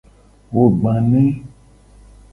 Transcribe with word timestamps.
Wo 0.53 0.63
gba 0.73 0.93
ne. 1.09 1.23